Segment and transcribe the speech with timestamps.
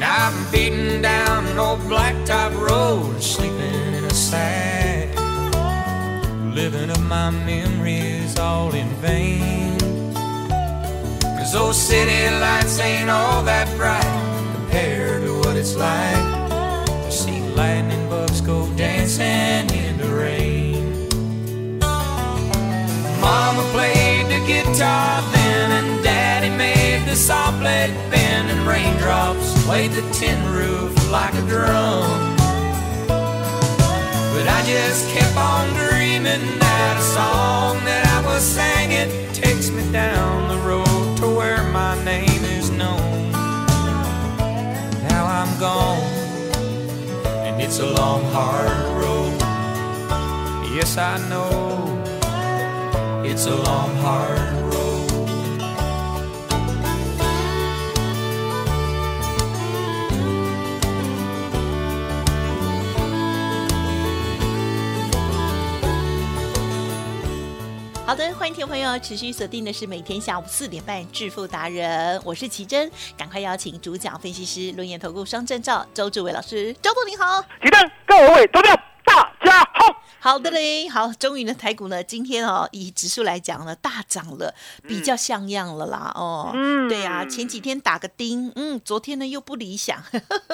[0.00, 4.76] I'm beating down an old blacktop road, sleeping in a sack
[6.56, 9.78] living up my memories all in vain.
[11.36, 16.24] Cause those city lights ain't all that bright compared to what it's like
[17.04, 21.08] to see lightning bugs go dancing in the rain.
[23.20, 28.25] Mama played the guitar then, and Daddy made the saw blade bend,
[28.66, 32.36] raindrops played the tin roof like a drum.
[34.34, 39.90] But I just kept on dreaming that a song that I was singing takes me
[39.92, 43.32] down the road to where my name is known.
[45.08, 46.02] Now I'm gone,
[47.46, 49.40] and it's a long, hard road.
[50.74, 52.04] Yes, I know
[53.24, 54.55] it's a long, hard
[68.06, 72.88] 好的，欢迎听众朋友持续锁定的是每天下午四点半致富达人，我是奇珍，
[73.18, 77.42] 赶快邀请主讲分析师轮研投顾双证照周志伟老师，周总您好。
[77.60, 78.82] 奇珍，各位投票，大家
[80.26, 80.36] 好。
[80.38, 84.54] 的嘞，好，终于呢，台股呢今天哦，以指数来讲呢，大涨了，
[84.86, 89.98] 比较像样了啦，哦，嗯对呀、前几天打个钉，嗯，昨天呢又不理想，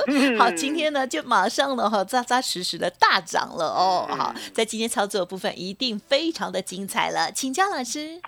[0.06, 8.20] 嗯 好，今天呢就马上了哈，扎扎实实的大涨了哦，嗯好，在今天操作的部分一定非常的精彩了，请教老师，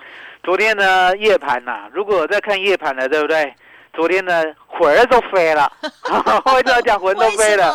[0.43, 3.55] 昨天呢，夜盘呐、如果在看夜盘了，对不对？
[3.94, 7.72] 昨天呢，魂儿都飞了，为什么讲魂都飞了？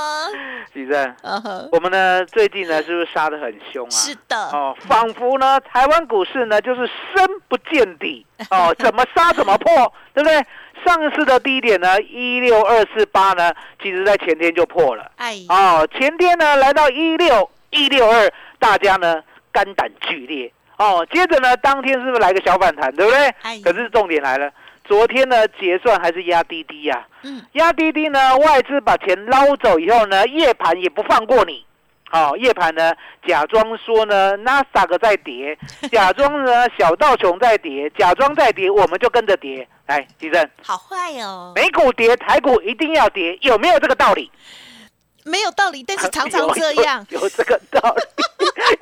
[0.70, 0.74] 么？
[0.74, 3.90] 许正，嗯哼，我们呢最近呢是不是杀得很凶啊？
[3.90, 10.46] 是的，哦，仿佛呢台湾股市呢就是深不见底 哦，怎么杀怎么破，对不对？
[10.86, 15.12] 上一次的低点呢一六二四八呢，其实在前天就破了。
[15.18, 21.06] 哎，哦，前天呢来到一六一六二，大家呢肝胆俱裂哦。
[21.12, 23.28] 接着呢，当天是不是来个小反弹，对不对？
[23.42, 24.50] 哎可是重点来了，
[24.90, 31.64] 昨天呢结算还是压低低呀、嗯，压低低呢，外资把钱捞走以后呢，夜盘也不放过你。
[32.12, 32.92] 哦，夜盘呢，
[33.28, 35.56] 假装说呢，纳斯达克在跌，
[35.94, 39.68] 假装呢小道琼在跌，假装在跌，我们就跟着跌。
[39.86, 44.32] 来，吉正，好坏哦，美股跌，台股一定要跌，有没有这个道理？
[45.24, 48.02] 没有道理，但是 常常这样，有有这个道理，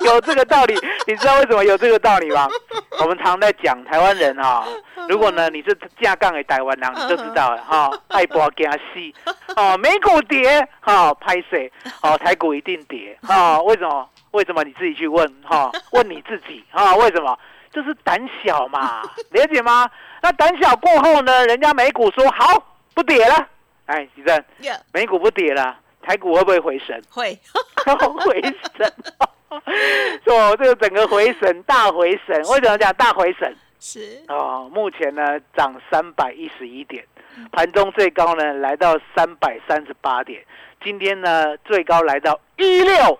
[0.06, 0.74] 有这个道理。
[1.06, 2.48] 你知道为什么有这个道理吗？
[3.02, 4.66] 我们常在讲台湾人哈、
[5.08, 9.14] 如果呢你是架杠给台湾人，你就知道了哈、 爱博给他戏
[9.56, 11.70] 哦，美股跌哈，拍水
[12.02, 14.08] 哦，台股一定跌哈、为什么？
[14.32, 17.38] 为什么你自己去问哈、问你自己哈、为什么？
[17.72, 19.88] 就是胆小嘛，了解吗？
[20.20, 22.62] 那胆小过后呢，人家美股说好
[22.94, 23.46] 不跌了，
[23.86, 24.44] 哎，徐正，
[24.92, 27.00] 美股不跌了，台股会不会回升？
[27.10, 27.38] 会，
[28.24, 28.40] 回
[28.76, 28.92] 神，
[30.26, 33.54] 哦，这个整个回神大回神，为什么讲大回神？
[33.80, 37.04] 是，哦，目前呢涨三百一十一点，
[37.52, 40.44] 盘中最高呢来到三百三十八点，
[40.82, 43.18] 今天呢最高来到一六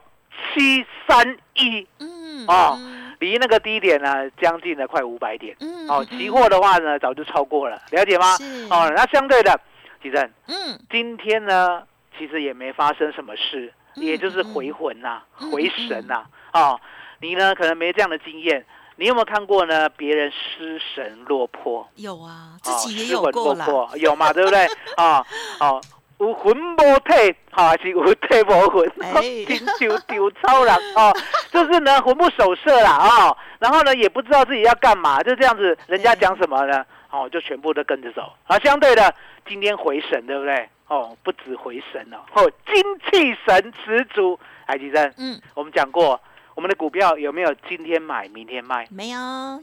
[0.54, 5.56] 七三一，嗯，哦嗯，离那个低点呢将近了快五百点。
[5.60, 8.36] 嗯哦，期货的话呢早就超过了，了解吗？
[8.68, 9.60] 哦，那相对的，
[10.02, 11.84] 吉正，嗯，今天呢，
[12.18, 16.78] 其实也没发生什么事，嗯也就是回魂呐、嗯回神呐、哦，
[17.20, 18.64] 你呢可能没这样的经验，
[18.96, 19.88] 你有没有看过呢？
[19.90, 24.32] 别人失神落魄，有啊，自哦，己也失魂有过啦，落魄，有嘛？
[24.34, 24.66] 对不对？
[24.96, 25.24] 啊
[25.60, 25.80] 哦，
[26.18, 31.12] 有魂无体，哈、还是有体无魂，哎 金丢丢超人哦，
[31.52, 36.84] 就是呢魂不守舍啦哦，然后呢也不知道自己要干嘛，就这样子，人家讲什么呢？
[37.10, 38.32] 哦，就全部都跟着走。
[38.44, 39.14] 啊，相对的，
[39.48, 40.68] 今天回神，对不对？
[40.88, 44.38] 哦，不止回神哦，哦，精气神十足。
[44.66, 46.20] 海吉生，嗯，我们讲过，
[46.54, 48.86] 我们的股票有没有今天买明天卖？
[48.90, 49.18] 没有，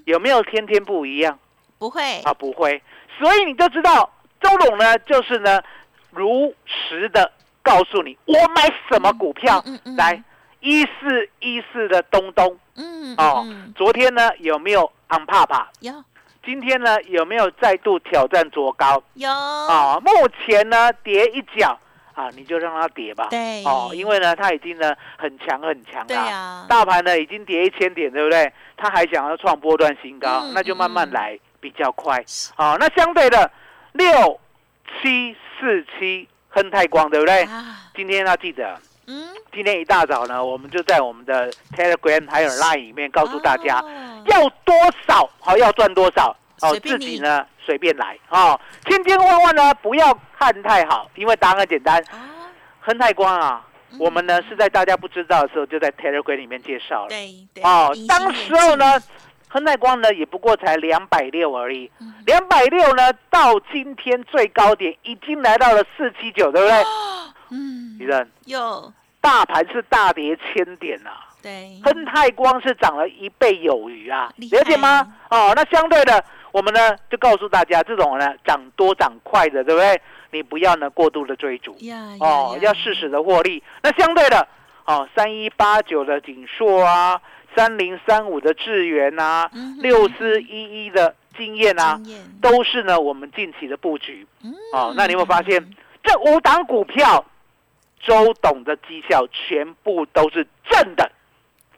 [0.06, 1.38] 有没有天天不一样？
[1.78, 2.82] 不会，啊，不会。
[3.20, 4.12] 所以你就知道
[4.42, 5.62] 周董呢，就是呢，
[6.10, 7.32] 如实的
[7.62, 9.62] 告诉你我买什么股票。
[9.68, 10.24] 嗯嗯嗯来，
[10.60, 15.70] 一四一四的东东嗯，哦嗯，昨天呢有没有昂帕帕？
[15.82, 15.94] 有
[16.46, 19.02] 今天呢有没有再度挑战卓高？
[19.16, 20.12] 有，啊，目
[20.46, 21.78] 前呢跌一脚
[22.14, 23.28] 啊，你就让它跌吧。
[23.32, 26.06] 对哦，因为呢它已经呢很强很强了。
[26.08, 28.54] 对呀，大盘呢已经跌一千点，对不对？
[28.78, 32.24] 它还想要创波段新高，嗯那就慢慢嗯来比较快。
[32.56, 33.52] 好、那相对的
[33.94, 34.40] 六
[35.02, 37.44] 七四七亨泰光，对不对？
[37.46, 44.24] 啊，今天要记得，嗯，今天一大早呢，我们就在我们的 Telegram 还有 Line 里面告诉大家，哦。
[44.26, 44.76] 要多
[45.08, 52.50] 少好要赚多少哦，自己呢随便来哦，千千万万呢不要看太好，因为答案很简单，啊，
[52.80, 54.00] 亨泰光啊，嗯。
[54.00, 57.10] 我们呢是在大家不知道的时候就在 Telegram 里面介绍了。
[57.10, 59.10] 对对，哦当时候呢镜，，
[59.50, 61.92] 亨泰光呢也不过才两百六而已。
[62.02, 66.84] 嗯，两百六呢到今天最高点已经来到了四七九，对不对？
[67.50, 67.98] 嗯。
[68.00, 68.94] 李，正，有。
[69.22, 75.16] 大盘是大跌千点啊，对，亨泰光是涨了一倍有余啊，了解吗？
[75.32, 80.00] 哦，那相对的，我们呢就告诉大家，这种呢涨多涨快的，对不对？
[80.30, 81.76] 你不要呢过度的追逐。
[81.80, 83.64] 呀哦，要适时的获利。
[83.82, 84.48] 那相对的，
[84.86, 87.20] 哦，三一八九的锦硕啊，
[87.56, 89.50] 三零三五的智源啊，
[89.80, 92.00] 六四一一的经验啊，
[92.44, 94.28] 都是呢我们近期的布局。
[94.44, 94.54] 嗯。
[94.72, 95.68] 哦，那你有没有发现
[96.04, 97.26] 这五档股票，
[98.06, 101.12] 周董的绩效全部都是正的？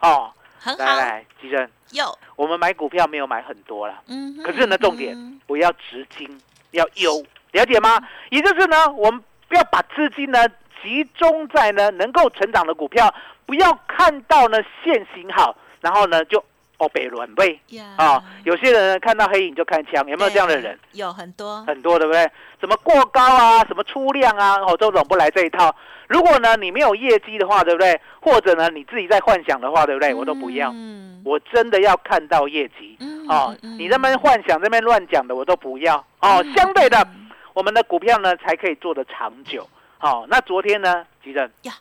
[0.02, 6.30] 哦，很好，来来，吉珍，有，我们买股票没有买很多了，嗯，可是呢，重点嗯不要直金，
[6.72, 7.98] 要优，了解吗？
[8.30, 10.48] 也就是呢，我们不要把资金呢
[10.84, 13.12] 集中在呢能够成长的股票，
[13.46, 16.44] 不要看到呢现行好，然后呢就
[16.78, 17.60] 哦北乱背
[17.98, 18.24] 啊。
[18.44, 20.78] 有些人看到黑影就看枪，有没有这样的人？？
[20.94, 22.22] 有很多，很多，对不对？
[22.60, 25.76] 什么过高啊，什么出量啊，哦，周总不来这一套。
[26.08, 28.00] 如果呢你没有业绩的话，对不对？
[28.22, 30.14] 或者呢你自己在幻想的话，对不对？
[30.14, 32.96] 我都不要，嗯我真的要看到业绩。
[33.02, 35.98] 嗯哦，嗯你那边幻想、那边乱讲的，我都不要。
[36.22, 39.68] 哦，嗯相对的，嗯我们的股票呢才可以做得长久。
[39.98, 41.74] 好、那昨天呢，吉正呀，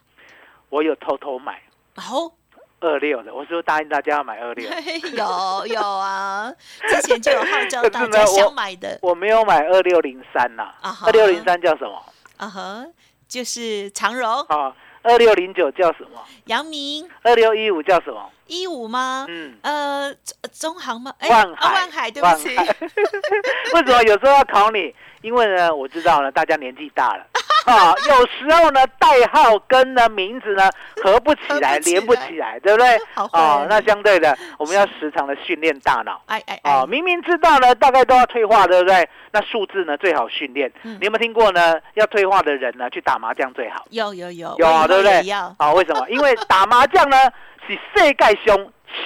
[0.70, 1.60] 我有偷偷买
[1.96, 2.32] 好，
[2.80, 4.68] 二六的，我是不是答应大家要买二六？
[5.16, 6.52] 有有啊，
[6.88, 12.02] 之前就有号召 大家想买的我没有买二六零三呐啊，二六零三叫什么？
[12.36, 12.86] 啊哈，
[13.26, 16.22] 就是长荣、啊，二六零九叫什么？
[16.46, 18.30] 阳明二六一五叫什么？
[18.46, 19.24] 一五吗？
[19.28, 21.12] 嗯，呃，中中航吗？
[21.18, 22.48] 哎，万海啊万海，对不起，
[23.74, 24.94] 为什么有时候要考你？
[25.22, 27.26] 因为呢，我知道呢，大家年纪大了
[27.66, 30.70] 啊，有时候呢，代号跟呢名字呢
[31.02, 32.96] 合不起来，连不起来，对不对？
[33.16, 36.22] 哦，那相对的，我们要时常的训练大脑。
[36.26, 39.08] 哎哎哎哦，，明明知道呢，大概都要退化，对不对？
[39.32, 40.72] 那数字呢最好训练。
[40.84, 41.74] 嗯你有没有听过呢？
[41.94, 43.84] 要退化的人呢，去打麻将最好。
[43.90, 45.30] 有有有，有对不对？
[45.30, 46.08] 啊，为什么？
[46.08, 47.16] 因为打麻将呢
[47.66, 48.56] 是世界上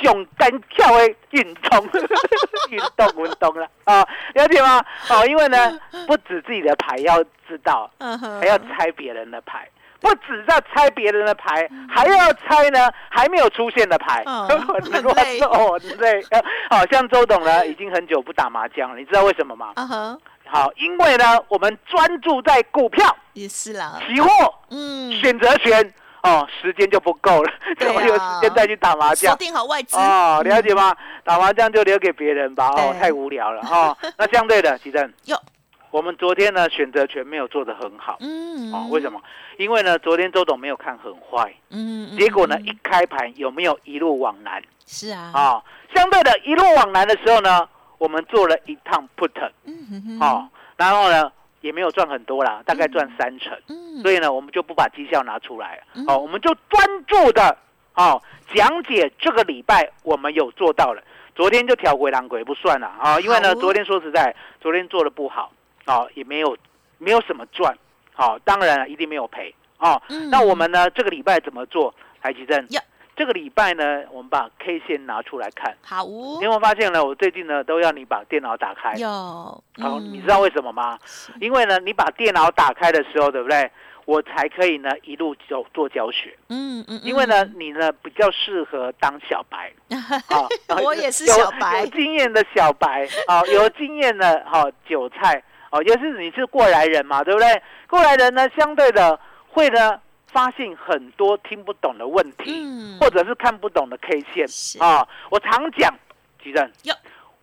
[0.03, 1.89] 上单跳的运动，
[2.71, 4.85] 运动运动了啊，了解吗？
[5.09, 9.69] 哦，因为呢，不止自己的牌要知道，嗯哼，还要猜别人的牌。
[10.01, 14.25] 不止要猜别人的牌，还要猜呢还没有出现的牌。
[14.27, 16.25] 很累哦，很累。
[16.31, 19.73] 呃好像周董呢，已经很久不打麻将了，你知道为什么吗？
[19.75, 24.31] 啊哈，好，因为呢，我们专注在股票、也是啦，期货、
[24.71, 29.37] 嗯，选择权哦，时间就不够了，对啊我有时间再去打麻锁将。
[29.39, 30.97] 定好外资哦，了解嗯吗？
[31.25, 33.97] 打麻将就留给别人吧，哦，太无聊了哦。
[34.19, 35.41] 那相对的，奇正，哟，
[35.91, 39.21] 我们昨天呢选择权没有做得很好，嗯，哦，为什么？
[39.59, 42.09] 因为呢，昨天周董没有看很坏，嗯？
[42.13, 45.63] 嗯，结果呢嗯一开盘有没有一路往南是啊，啊？
[45.95, 47.67] 相对的，一路往南的时候呢，
[47.99, 49.31] 我们做了一趟 put，
[49.65, 51.31] 嗯哼哼，哦，然后呢
[51.61, 53.57] 也没有赚很多啦，大概赚三成。
[53.69, 57.57] 嗯，所以呢，我们就不把绩效拿出来好，哦，我们就专注的
[57.95, 58.21] 哦
[58.55, 61.03] 讲解这个礼拜我们有做到了。
[61.35, 65.53] 昨天就调回狼鬼不算了啊、因为呢，哦昨天说实在，昨天做的不好，
[65.87, 66.57] 哦，也没有
[66.99, 67.77] 没有什么赚，
[68.17, 70.01] 哦，当然了，一定没有赔哦。
[70.09, 71.95] 嗯那我们呢，这个礼拜怎么做？
[72.23, 72.83] 台积电呀，
[73.21, 75.77] 这个礼拜呢，我们把 K 线拿出来看。
[75.83, 77.05] 好你有没有发现呢？
[77.05, 78.95] 我最近呢都要你把电脑打开。
[78.95, 80.99] 有，好，嗯你知道为什么吗？
[81.39, 83.71] 因为呢，你把电脑打开的时候，对不对？
[84.07, 86.35] 我才可以呢一路走做教学。
[86.49, 89.71] 嗯嗯，因为呢，你呢比较适合当小白
[90.35, 97.63] 啊，我也是小白有经验的小白啊，有经验的 哈韭菜哦，也是你是过来人嘛，对不对？
[97.87, 100.01] 过来人呢，相对的会呢
[100.33, 104.47] 发现很多听不懂的问题，嗯或者是看不懂的 K 线
[104.83, 105.07] 啊。
[105.31, 105.93] 我常讲，
[106.43, 106.95] 吉正哟，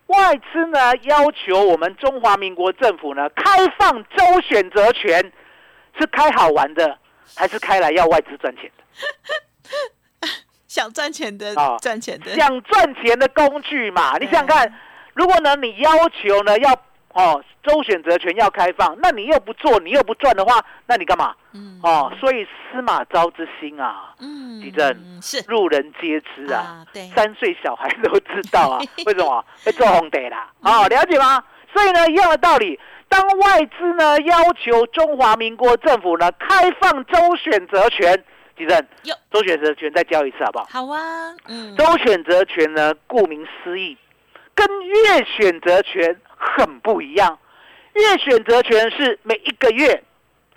[0.08, 5.32] 外资呢要求我们中华民国政府呢开放周选择权，
[6.00, 6.98] 是开好玩的，
[7.36, 10.28] 还是开来要外资赚钱的？
[10.68, 14.18] 想赚钱的哦赚钱的，想赚钱的工具嘛。
[14.18, 14.74] 你想想看，
[15.14, 16.72] 如果呢你要求呢要
[17.14, 21.36] 哦周选择权要开放，那你又不做，你又不赚的话，那你干嘛？
[21.58, 26.60] 嗯哦，所以司马昭之心啊，嗯地震是路人皆知啊。
[26.60, 30.52] 啊，对，三岁小孩都知道啊， 为什么会做红得啦？
[30.62, 31.44] 哦，了解吗？
[31.74, 38.24] 所以呢，一样的道理，当外资呢要求中华民国政府呢开放周选择权，
[38.56, 40.66] 地震有周选择权再教一次好不好？
[40.70, 43.98] 好啊，嗯，周选择权呢，顾名思义，
[44.56, 47.38] 跟月选择权很不一样。
[47.94, 50.04] 月选择权是每一个月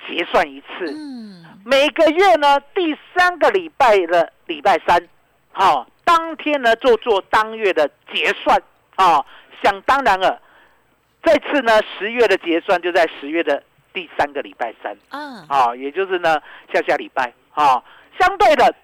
[0.08, 5.00] 结算一次，嗯，每个月呢第三个礼拜的礼拜三，
[5.52, 8.60] 好、当天呢就做当月的结算
[8.96, 9.24] 啊、
[9.62, 10.40] 想当然了，
[11.22, 14.96] 这次呢十月的结算就在十月的第三个礼拜三。
[15.08, 16.40] 啊，啊，也就是呢
[16.72, 17.82] 下下礼拜啊，
[18.18, 18.74] 相对的，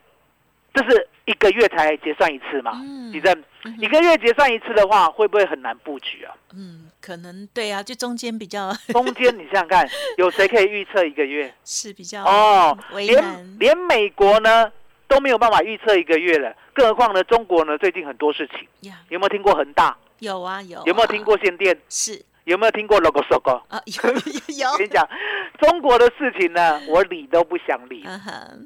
[0.77, 2.73] 这是一个月才结算一次嘛。
[2.75, 3.33] 嗯地震
[3.65, 6.35] 嗯一个月结算一次的话，会不会很难布局啊？
[6.55, 11.53] 嗯，可能对啊，就中间比较 中间你想想看，有谁可以预测一个月？
[11.65, 14.71] 是比较哦，连连美国呢
[15.09, 19.97] 都没有办法预测一个月了，更何况呢中国呢最近很多事情，有没有听过恒大？
[20.19, 21.77] 有啊有啊，有没有听过限电？
[21.89, 23.61] 是有没有听过 logo logo？
[23.69, 25.07] 啊，有有有，我跟你讲，
[25.59, 28.07] 中国的事情呢， 我理都不想理。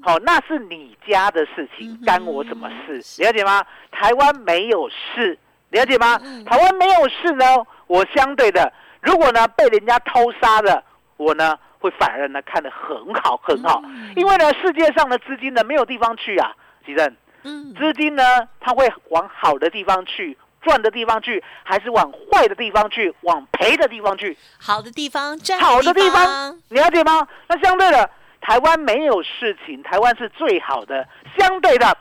[0.02, 3.00] 好、那是你家的事情干我什么事？
[3.00, 3.64] 是了解吗？
[3.90, 5.38] 台湾没有事，
[5.70, 6.20] 了解吗？
[6.22, 7.46] 嗯台湾没有事呢，
[7.86, 8.70] 我相对的，
[9.00, 10.84] 如果呢被人家偷杀了，
[11.16, 16.52] 我呢会反而呢看得很好很好，嗯因为呢世界上的资金呢没有地方去啊，
[16.84, 18.22] 吉正，嗯，资金呢
[18.60, 20.36] 它会往好的地方去。
[20.62, 24.36] 赚的地方去，还是往坏的地方去，往赔的地方去？
[24.58, 27.26] 好的地方，占好的地方方，，你了解吗？
[27.48, 28.08] 那相对的，
[28.40, 31.06] 台湾没有事情，台湾是最好的。
[31.38, 31.96] 相对的，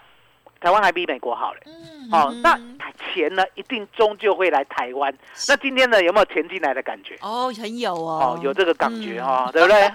[0.60, 1.60] 台湾还比美国好嘞。
[1.66, 2.78] 嗯，哦，那嗯
[3.13, 5.13] 钱呢，一定终究会来台湾。
[5.48, 7.16] 那今天呢，有没有钱进来的感觉？
[7.22, 9.89] 哦，很有哦哦，，有这个感觉嗯哦，对不对？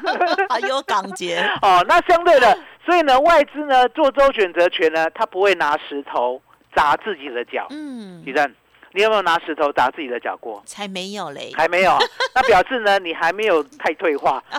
[0.49, 6.41] 好 有感觉，哦，那相对的，所以呢，外资呢做周选择权呢，他不会拿石头
[6.75, 7.67] 砸自己的脚。
[7.71, 8.55] 嗯李，正，
[8.93, 10.63] 你有没有拿石头砸自己的脚过？
[10.67, 11.99] 才没有嘞，还没有啊，
[12.35, 14.43] 那表示呢，你还没有太退化。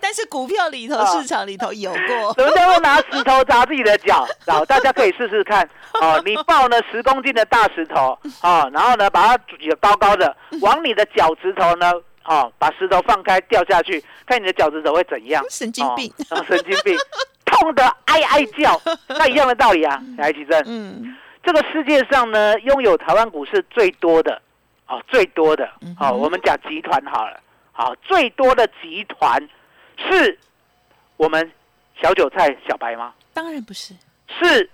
[0.00, 4.26] 但是股票里头、啊市场里头有过，什么叫做拿石头砸自己的脚？
[4.46, 5.68] 好，大家可以试试看。
[6.00, 11.92] 哦，你抱呢十公斤的大石头，哦，然后呢把它举得高高的，往你的脚趾头呢，
[12.24, 15.44] 哦，把石头放开掉下去，看你的脚趾头会怎样？
[15.48, 16.12] 神经病，
[16.46, 16.96] 神经病，
[17.62, 18.80] 痛得哀哀叫。
[19.08, 24.42] 那一样的道理啊，来，奇珍，嗯，这个世界上呢，拥有台湾股市最多的，
[24.88, 27.40] 哦，最多的好、我们讲集团好了，
[27.70, 29.40] 好，最多的集团
[29.96, 30.36] 是
[31.16, 31.50] 我们
[32.00, 33.14] 小韭菜小白吗？
[33.32, 33.94] 当然不是，
[34.26, 34.68] 是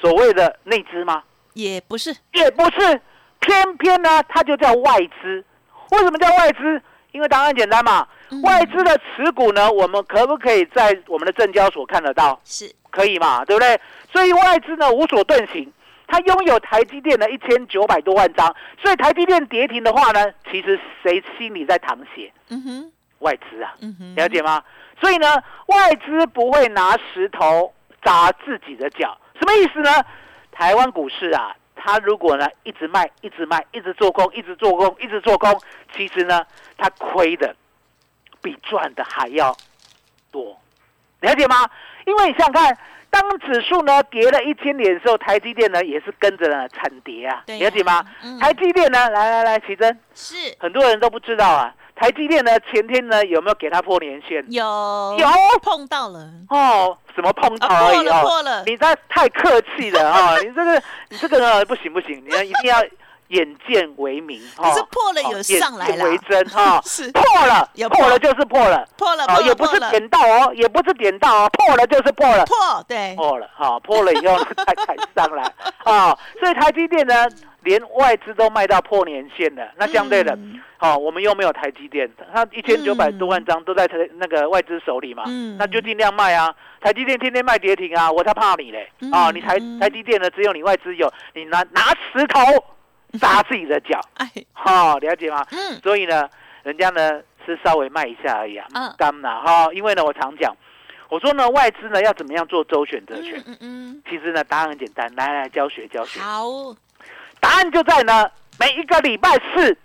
[0.00, 1.22] 所谓的内资吗？
[1.52, 3.00] 也不是，也不是，
[3.38, 5.44] 偏偏呢，它就叫外资。
[5.92, 6.82] 为什么叫外资？
[7.12, 12.40] 因为答案简单嘛，嗯外资的持股呢，我们可不可以在我们的证交所看得到？
[12.44, 13.80] 是，可以嘛，对不对？
[14.12, 15.72] 所以外资呢无所遁形，
[16.06, 22.32] 它拥有台积电的一千九百多万张，所以台积电跌停的话呢，其实谁心里在淌血？
[22.50, 24.62] 嗯哼，外资啊，嗯哼，了解吗？
[25.00, 27.72] 所以呢，外资不会拿石头
[28.02, 29.90] 砸自己的脚，什么意思呢？
[30.52, 35.60] 台湾股市啊，它如果呢一直卖，一直卖，一直做空，一直做空，一直做空，
[35.96, 36.46] 其实呢，
[36.78, 37.54] 它亏的
[38.44, 39.56] 比赚的还要
[40.30, 40.56] 多，
[41.20, 41.68] 了解吗？
[42.06, 48.04] 因为你想想看，当指数呢跌了一千点的时候，台积电呢也是跟着呢惨跌啊，了解吗？
[48.22, 54.44] 嗯台积电呢，来来来，奇珍，是很多人都不知道啊，台积电呢前天呢有没有给它破年线？
[54.52, 55.26] 有有
[55.62, 58.20] 碰到了，哦，什么碰到啊，破了而已哦。
[58.22, 62.84] 破了，你这太客气了啊、你这个你这个呢不行不行，你要一定要
[63.28, 64.64] 眼见为明哦。
[64.64, 72.44] 可是破了有哦上来了为真哈、 是破了，破破了就是破了，破了，哦，也不是点到哦，也不是点到哦，破了就是破了。
[72.46, 72.56] 破，
[72.88, 75.42] 对，破了，哈、破了以后呢才才上来
[75.84, 77.26] 啊、所以台积电呢，
[77.62, 79.68] 连外资都卖到破年线了。
[79.76, 86.54] 那相对的，嗯好、我们又没有台积电，它一千九百多万张都在台那个外资手里嘛，嗯那就尽量卖啊。
[86.80, 88.90] 台积电天天卖跌停啊，我才怕你嘞！
[89.00, 91.80] 嗯啊，你台嗯台积电呢，只有你外资有，你拿拿
[92.12, 92.40] 石头
[93.20, 95.46] 砸自己的脚，哎，哈、了解吗？
[95.50, 96.28] 嗯，所以呢，
[96.62, 99.72] 人家呢是稍微卖一下而已啊，嗯干嘛哈？
[99.72, 100.54] 因为呢，我常讲，
[101.08, 103.42] 我说呢，外资呢要怎么样做周选择权？
[103.46, 106.22] 嗯嗯其实呢，答案很简单，来来教学教学嗯，。
[106.22, 106.76] 好，
[107.40, 109.76] 答案就在呢，每一个礼拜四，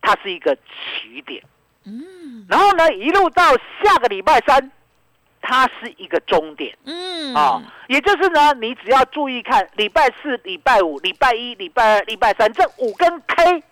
[0.00, 1.42] 它是一个起点，
[1.84, 3.42] 嗯然后呢，一路到
[3.82, 4.70] 下个礼拜三，
[5.48, 13.62] 它是一个终点嗯啊、也就是呢，你只要注意看礼拜四、礼拜五、礼拜一、礼拜二、礼拜三这五根 K，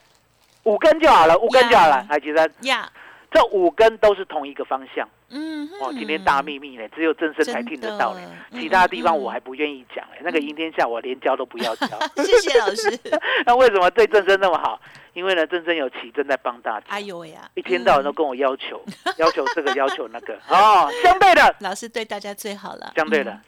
[0.63, 2.07] 五根就好了，五根就好了呀。
[2.09, 2.89] 来，其实呀，
[3.31, 5.09] 这五根都是同一个方向。
[5.35, 8.21] 嗯哦，今天大秘密呢，只有正生才听得到呢
[8.53, 10.19] 其他地方嗯我还不愿意讲哎。
[10.23, 11.89] 那个赢天下我连教都不要教。
[12.23, 12.99] 谢谢老师。
[13.45, 14.81] 那为什么对正生那么好？
[15.13, 18.81] 因为呢，正生有奇正在帮大家，哎呦喂呀，一天到晚都跟我要求，
[19.19, 20.35] 要求这个要求那个。
[20.49, 22.93] 哦， 相对的，老师对大家最好了。
[22.97, 23.39] 相对的，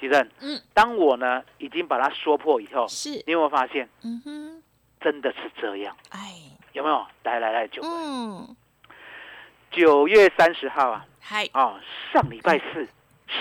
[0.00, 4.62] 奇正，嗯，当我呢已经把它说破以后，是，你有没有发现嗯哼，
[5.00, 5.96] 真的是这样？
[6.10, 6.34] 哎，
[6.72, 7.04] 有没有？
[7.24, 8.56] 来来来，九嗯，
[9.70, 11.78] 九月三十号啊，嗨，哦，
[12.12, 12.88] 上礼拜四，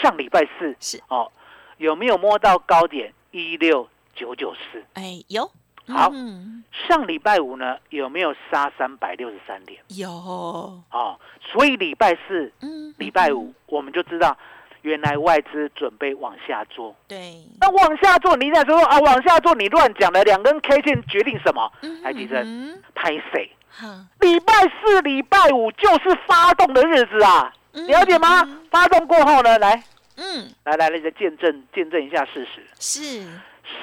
[0.02, 1.32] 上礼拜四是，哦，
[1.78, 4.84] 有没有摸到高点一六九九四？
[4.94, 5.50] 哎，有，
[5.88, 6.64] 好嗯。
[6.88, 9.82] 上礼拜五呢，有没有杀三百六十三点？
[9.90, 14.38] 有，哦，所以礼拜四、嗯，礼拜五我们就知道，
[14.82, 16.96] 原来外资准备往下做。
[17.08, 20.24] 对，那往下做，你在说啊，往下做，你乱讲了。
[20.24, 21.72] 两根 K 线决定什么？
[21.82, 23.52] 嗯台积电嗯拍谁？
[23.70, 28.48] 哈，礼拜四、礼拜五就是发动的日子啊，嗯了解吗？
[28.72, 29.84] 发动过后呢，来
[30.18, 32.66] 嗯，来来来，再见证见证一下事实。
[32.80, 33.28] 是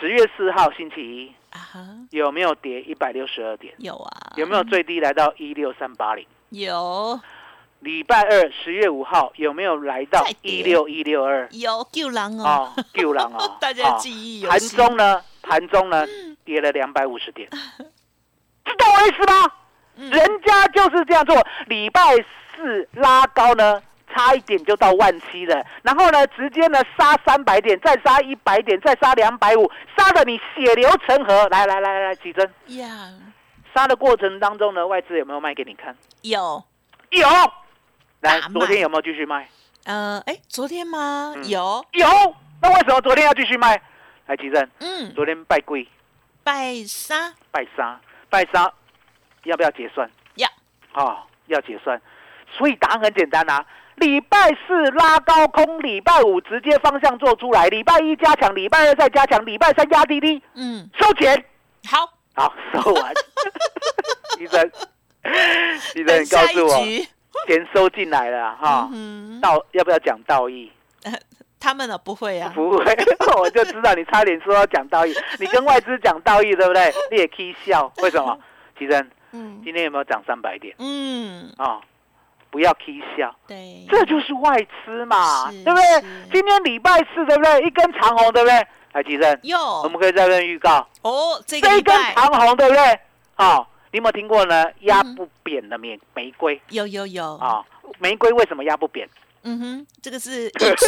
[0.00, 3.73] 十月四号星期一啊哈，有没有跌一百六十二点？
[3.79, 6.26] 有啊，有没有最低来到一六三八零？
[6.50, 7.19] 有
[7.87, 11.49] 礼拜二十月五号有没有来到一六一六二？
[11.52, 16.05] 有救狼哦，哦，救人哦 大家哦记忆犹盘中呢，盘中呢
[16.45, 17.49] 跌了两百五十点，
[18.66, 19.52] 知道我意思吗？
[19.99, 22.00] 嗯人家就是这样做，礼拜
[22.57, 23.81] 四拉高呢，
[24.12, 31.46] 差一点就到万七了，然后呢，直接呢杀三百点，再杀一百点，再杀两百五，杀的你血流成河。
[31.53, 32.77] 来来来来来，起身。
[32.79, 33.12] 呀，
[33.72, 35.96] 杀的过程当中呢，外资有没有卖给你看？
[36.22, 36.64] 有，
[37.11, 37.25] 有。
[38.20, 39.48] 来昨天有没有继续卖？
[39.85, 41.33] 呃，哎，昨天吗？
[41.37, 42.07] 嗯有，有。
[42.61, 43.81] 那为什么昨天要继续卖？
[44.26, 44.70] 来，起身。
[44.81, 45.87] 嗯，昨天拜贵。
[46.42, 48.00] 拜沙拜杀，
[48.31, 48.72] 拜杀，
[49.44, 50.09] 要不要结算？
[50.37, 50.48] 要，
[50.94, 52.00] 哦，要结算。
[52.57, 53.64] 所以答案很简单啊，
[53.96, 61.44] 礼拜四拉高空，礼拜五直接方向做出来，礼拜一加强，礼拜二再加强，礼拜三压低低，嗯，收钱。
[61.88, 63.12] 好，好，收完。
[64.38, 64.70] 医生，
[65.94, 66.85] 医生，你告诉我，
[67.46, 68.88] 钱收进来了哈。
[68.92, 70.70] 嗯，道要不要讲道义？
[71.59, 72.85] 他们呢不会啊， 不会，
[73.40, 75.14] 我就知道你差点说要讲道义。
[75.40, 76.92] 你跟外资讲道义，对不对？
[77.11, 78.38] 你也可以笑，为什么？
[78.79, 81.81] 其实嗯今天有没有涨三百点嗯，啊、
[82.51, 85.85] 不要 k 笑，对，这就是外资嘛，是对不对？
[86.33, 87.62] 今天礼拜四，对不对？
[87.62, 88.66] 一根长红，对不对？
[88.92, 92.99] 来，吉生，有我们可以再跟预告，哦，这这一根长红，对不对？
[93.35, 94.66] 啊、你有没有听过呢？
[94.80, 97.64] 压不扁的玫玫瑰有有有，啊、
[97.98, 99.09] 玫瑰为什么压不扁？
[99.42, 100.87] 嗯哼，这个是意志，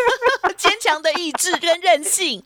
[0.56, 2.42] 坚强的意志跟韧性，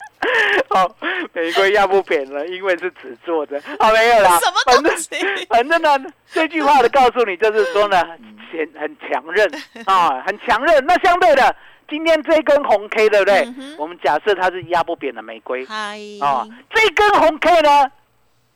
[0.68, 0.94] 哦，
[1.32, 3.56] 玫瑰压不扁了，因为是纸做的。
[3.78, 5.08] 哦，没有啦，什么东西？
[5.48, 5.98] 反正呢，
[6.30, 8.04] 这句话的告诉你就是说呢，
[8.52, 9.50] 很很强韧
[9.86, 10.84] 啊，很强韧。
[10.84, 11.56] 那相对的，
[11.88, 13.44] 今天这根红 K 对不对？
[13.56, 17.90] 嗯我们假设它是压不扁的玫瑰嗨，啊，这根红 K 呢，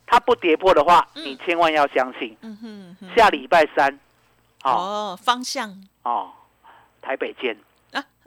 [0.06, 1.24] 它不跌破的话，嗯。
[1.24, 3.92] 你千万要相信，嗯哼哼，下礼拜三，
[4.64, 4.70] 哦。
[4.70, 5.70] 哦，方向。
[6.02, 6.30] 哦，
[7.00, 7.56] 台北见。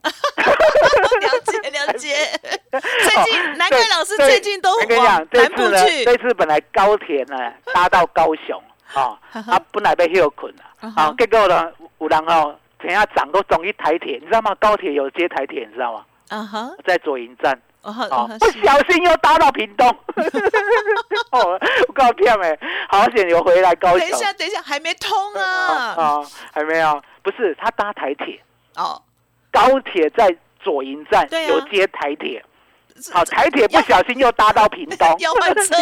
[0.06, 0.12] 了
[1.44, 2.16] 解 了解。
[2.72, 6.06] 最近难怪老师最近都往，这南部次呢，去。
[6.06, 7.36] 这，次本来高铁呢
[7.74, 8.62] 搭到高雄，
[8.94, 14.54] 啊，啊本来被休困了，嗯啊哼，结果呢有人哦，等下涨都总一台铁，你知道吗？
[14.60, 16.06] 高铁有接台铁，你知道吗？
[16.30, 17.60] 啊哈，在左营站，
[17.93, 19.88] 哦不小心又搭到屏东，
[21.32, 22.58] 哦，我告骗哎，
[22.89, 24.00] 好险有回来高雄。
[24.00, 25.43] 等一，下等一下还没通啊。
[25.43, 26.21] 啊，啊，
[26.52, 28.41] 还没有，不是他搭台铁，
[28.76, 29.02] 哦，
[29.52, 32.43] 高铁在左营站有接台铁。
[33.12, 35.76] 好，台铁不小心又搭到屏东， 要换车？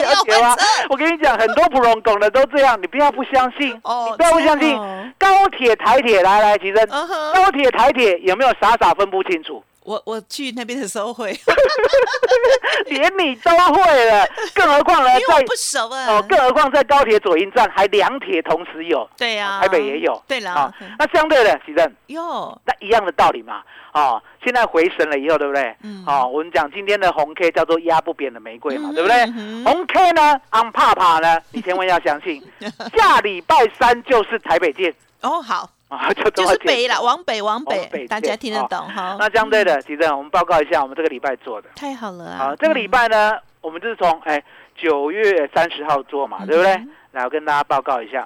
[0.89, 5.07] 我跟你讲，很多普通拱的都这样，你不要不相信，哦你不要不相信哦。
[5.19, 9.63] 高铁、台铁，来来，其实高铁、台铁有没有傻傻分不清楚？
[9.85, 11.31] 我我去那边的时候会，
[12.87, 16.05] 连你都会了， 更何况呢，在因为我不熟啊。
[16.07, 20.21] 哦，更何况在高铁左营站还两铁同时有，对呀，台北也有。
[20.27, 23.61] 对啦啊，那相对的，其实哟，那一样的道理嘛。
[23.93, 25.75] 哦，现在回神了以后，对不对？
[25.83, 29.17] 嗯哦，我们讲今天的红 K 叫做压不扁的玫瑰嘛，嗯对不对？
[29.37, 32.41] 嗯红 K 呢，昂怕怕呢，你千万要相信，
[32.97, 39.15] 下礼拜三就是台北见哦好，啊，就就是北了，往北往北，往北大家听得懂哈。
[39.19, 39.81] 那相对的，嗯。
[39.81, 41.69] 其实我们报告一下，我们这个礼拜做的。
[41.75, 44.43] 太好了好，啊，这个礼拜呢，我们就是从哎
[44.75, 46.73] 九月三十号做嘛，对不对？
[46.73, 46.89] 嗯？
[47.11, 48.23] 来，我跟大家报告一下，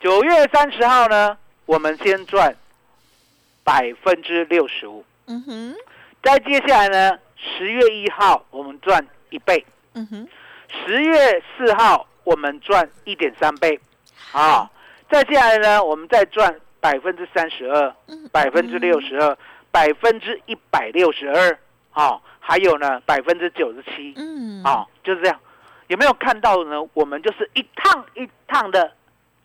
[0.00, 1.36] 九月三十号呢，
[1.66, 2.54] 我们先赚
[3.62, 5.74] 百分之六十五，嗯哼，
[6.22, 10.28] 再接下来呢，十月一号我们赚一倍，嗯哼，
[10.68, 13.78] 十月四号我们赚一点三倍，
[14.32, 14.70] 啊，
[15.10, 19.34] 再接下来呢，我们再赚百分之三十二，嗯百分之六，十二，
[19.70, 21.58] 百分之一百六十二，
[21.92, 25.40] 啊，还有呢百分之九十七，嗯，啊，就是这样。
[25.86, 26.86] 有没有看到呢？
[26.92, 28.92] 我们就是一趟一趟的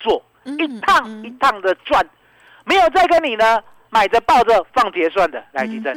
[0.01, 2.05] 做，嗯一趟嗯一趟的赚，
[2.65, 5.41] 没有再跟你呢买着抱着放结算的。
[5.53, 5.95] 来，吉正，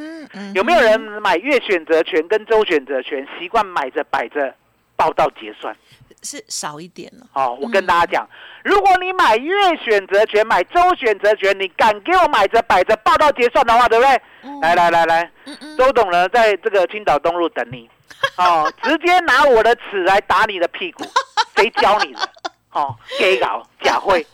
[0.55, 4.55] 有没有人买月选择权跟周选择权，习惯买着摆着
[4.95, 5.77] 报到结算？
[6.23, 7.27] 是少一点了？
[7.35, 8.29] 哦，我跟大家讲，
[8.65, 14.23] 如果你买月选择权、买周选择权，你敢给我买着摆着报到结算的话，对不对？
[14.45, 15.31] 嗯来来来来，
[15.79, 17.89] 周董呢，在这个青岛东路等你，
[18.37, 21.05] 哦， 直接拿我的尺来打你的屁股，
[21.57, 22.29] 谁教你的？
[22.73, 24.27] 哦，给搞假会，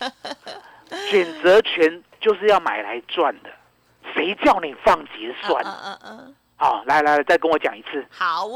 [1.10, 3.50] 选择权就是要买来赚的，
[4.14, 5.62] 谁叫你放结算？
[5.64, 8.46] 嗯嗯嗯，哦，来来来，再跟我讲一次，好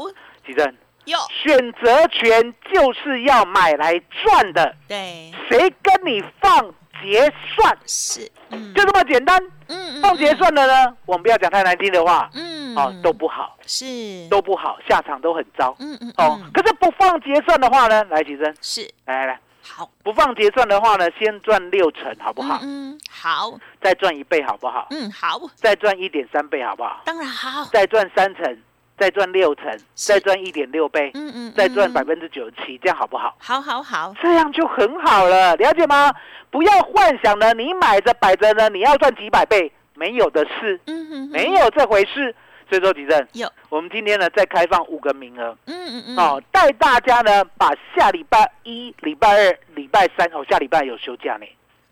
[0.45, 7.21] 吉正，哟，选择权就是要买来赚的，对，谁跟你放结
[7.55, 7.77] 算？
[7.85, 9.41] 是，嗯，就这么简单。
[9.67, 15.75] 嗯嗯放结，算的呢，我们不要讲太难听的话，嗯，哦，都不好，是，都不好，下场都很糟。
[15.79, 18.81] 嗯嗯哦，嗯可是不放结算的话呢，来，起身，是。
[19.05, 22.59] 来来来，好，不放结算的话呢，先赚六成好不好？
[22.61, 24.87] 嗯，嗯好，再赚一倍好不好？
[24.91, 27.01] 嗯好，再赚一点三倍好不好？
[27.05, 28.57] 当然好，再赚三成，
[29.03, 33.35] 再赚六成，再赚一点六倍，嗯嗯，再赚嗯百分之九十七，这样好不好？
[33.37, 36.09] 好好好，这样就很好了，了解吗？
[36.49, 42.33] 不要幻想呢，你买着摆着呢，你要赚几百倍，没有的事，嗯哼，没，有这回事。
[42.69, 51.45] 所以说，吉正，有，我们今天呢再开放五个名额，嗯嗯嗯，哦，带大家呢把下礼拜一、礼拜二、礼拜三，哦，下礼拜有休假呢，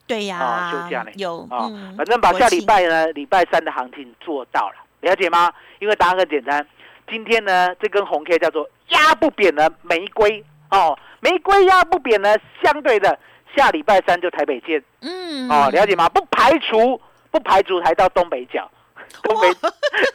[0.08, 5.52] 对呀，哦休假呢有，哦，嗯反正把下礼，拜呢礼拜三的行情做到了，了解吗？
[5.80, 6.66] 因为答案很简单，
[7.12, 13.20] 今天呢这根红 K 叫做压不扁的玫瑰哦，玫瑰压不扁呢，相对的
[13.54, 16.08] 下礼拜三就台北见嗯，哦，了解吗？
[16.08, 18.72] 不排除不排除还到东北角，
[19.24, 19.54] 东北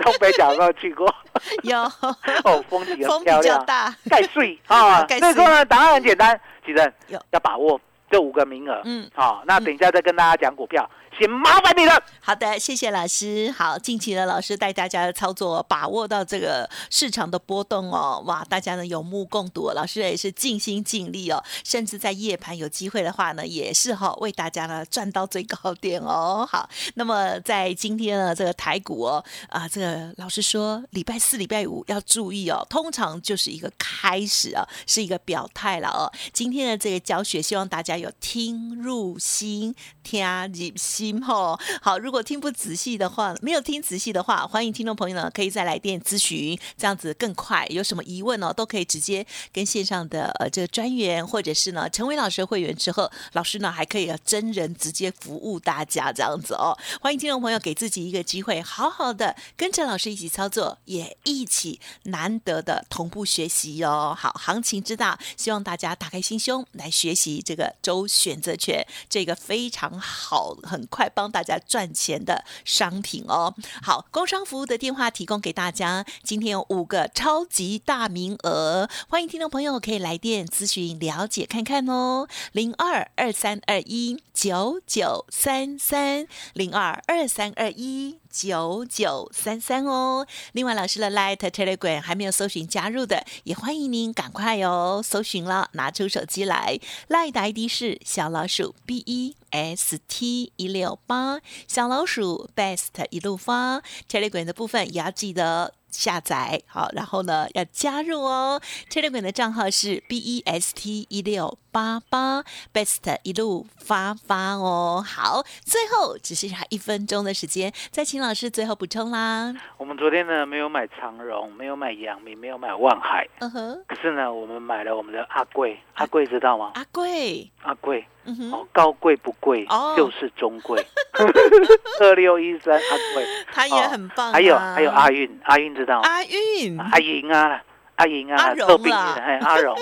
[0.03, 1.07] 东北角有没有去过？
[1.65, 1.79] 有，
[2.45, 5.03] 哦，风景很漂亮，大，盖税啊。
[5.05, 6.93] 盖所以说呢，答案很简单，其实
[7.31, 7.79] 要把握
[8.11, 8.81] 这五个名额。
[8.85, 9.07] 嗯。
[9.15, 11.99] 好，那等一下再跟大家讲股票，先麻烦你了。
[12.21, 13.51] 好的，谢谢老师。
[13.57, 26.47] 好，近期呢，老师带大家的操作，把握到这个市场的波动哦，哇，大家呢有目共睹，老师也是尽心尽力哦，甚至在夜盘有机会的话呢，也是哈、为大家呢赚到最高点哦。
[26.51, 36.13] 好，那么在今天呢，这个台股哦，啊，这个老师说礼拜四、礼拜五要注意哦，通常就是一个开始啊，是一个表态了哦。
[36.35, 39.75] 今天的这个教学，希望大家有听入心、
[40.07, 41.59] 听入心哦。
[41.83, 47.67] 好，如果听不仔细的话，没有听仔细的话，欢迎听众朋友呢可以再来电咨询，这样子更快。
[47.71, 56.79] 有什么疑问呢，都可以直接跟线上的呃这个专员，或者是呢成为老师的会员之后，老师呢还可以呃真人直接服务大家这样子哦。
[57.01, 64.17] 欢迎听众朋友给自己一个机会，好好的跟着老师一起操作，也一起难得的同步学习哦。
[64.17, 73.55] 好，行情之大，希望大家打开心胸来学习这个周选择权，这个非常好，很快帮大家赚钱的商品哦。
[73.83, 88.19] 好，工商服务的电话提供给大家，今天有五个超级大名额，欢迎听众朋友可以来电咨询了解看看哦，零二二三二一九九三三零二二三二一。
[88.37, 90.27] 九九三三哦。
[90.53, 96.79] 另外，老师的 Light Telegram 还没有搜寻加入的，也欢迎您赶快哦，搜寻了，拿出手机来。
[97.09, 103.83] Light 的 ID 是小老鼠 B E S T 一六八，小老鼠 Best 一路发。
[104.11, 105.73] Telegram 的部分也要记得。
[105.91, 108.61] 下载好，然后呢要加入哦。
[108.91, 115.05] Telegram 的账号是 B E S T 一六八八，Best 一路发发哦。
[115.07, 119.55] 好，最后只剩下一分钟的时间，再请老师最后补充啦。
[119.79, 126.73] 我们昨天呢没有买长荣，没有买阳明，没有买万海，嗯哼，可是呢我们买了我们的阿贵，阿贵知道吗？
[126.75, 129.95] 阿贵，阿贵嗯，哦，高贵不贵，哦。
[129.97, 130.85] 就是中贵。
[132.01, 134.33] 二六一三阿贵，他也很棒、啊。
[134.33, 136.09] 还有还有阿运，阿运知道吗？
[136.09, 137.63] 阿运，阿莹啊，
[137.97, 139.77] 阿莹啊，阿荣做病啦人，哎，阿荣，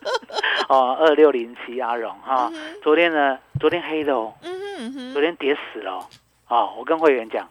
[0.68, 2.50] 哦，二六零七阿荣哈。
[2.54, 6.06] 嗯，昨天呢，昨天黑的哦，嗯哼嗯哼，昨天跌死了哦，
[6.48, 7.46] 哦，我跟会员讲，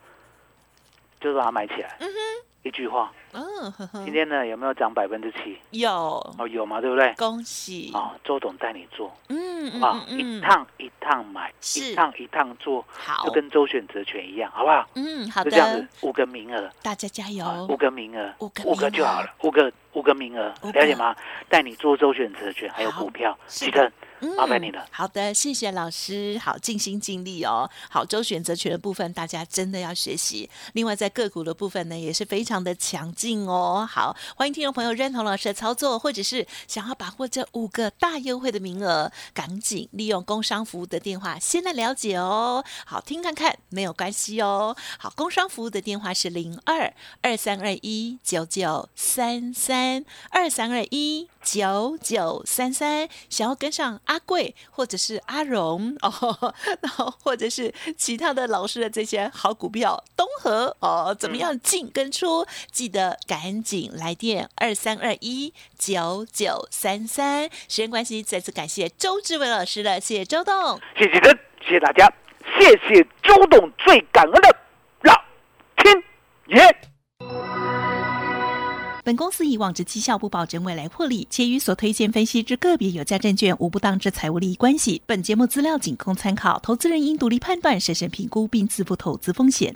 [1.21, 1.97] 就是把它买起来。
[1.99, 2.08] 嗯
[2.63, 4.04] 一句话，嗯，呵呵。
[4.04, 5.58] 今天呢有没有涨百分之七？
[5.72, 5.89] 有，
[6.38, 7.13] 哦，有嘛，对不对？
[7.17, 9.12] 恭喜，哦，周董带你做。
[9.30, 13.26] 嗯嗯啊，嗯一趟一趟买，一趟一趟做，好。
[13.26, 14.88] 就，跟周选择权一样，好不好？
[14.95, 21.15] 嗯，好就这样子的，，五个名额，大家加啊油五，个名额，五个五个就好了，五个五个名额，了解吗？
[21.48, 23.72] 带你做周选择权，还有股票，是的。
[23.72, 23.91] 记得
[24.22, 24.36] 嗯。
[24.36, 24.86] 麻烦你了。
[24.91, 27.69] 好的，谢谢老师，好尽心尽力哦。
[27.89, 30.50] 好，周选择权的部分，大家真的要学习。
[30.74, 33.86] 另外，在个股的部分呢，也是非常的强劲哦。
[33.92, 42.64] 好，欢迎听众朋友认同老师的操作，或者是想要把握这五个大优惠的名额，赶紧利用工商服务的电话先来了解哦。
[42.86, 44.76] 好，听看看没有关系哦。
[44.98, 62.38] 好，工商服务的电话是零二二三二一九九三三二三二一九九三三，想要跟上阿贵或者是阿荣 哦，然后或者是其他的老师的这些好股票，东和哦，怎么样进跟出？
[62.71, 67.49] 记得赶紧来电二三二一九九三三。
[67.67, 70.80] 时间关系，再次感谢周志伟老师了，谢谢周董。
[70.97, 72.12] 谢谢真，谢谢大家，
[72.60, 74.58] 谢谢周董，最感恩的
[75.04, 75.13] 老
[75.78, 75.95] 天
[76.47, 76.75] 爷。
[79.04, 85.02] 本公司以往之绩效不保证未来获利，且与所推荐分析之个别有价证券无不当之财务利益关系。
[85.08, 89.75] 本节目资料仅供参考，投资人应独立判断、审慎评估并自负投资风险。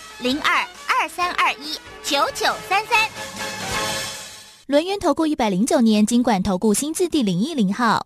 [0.23, 3.09] 零二二三二一九九三三。
[4.67, 8.05] 轮源投顾一百零九年经管投顾新字第零一零号。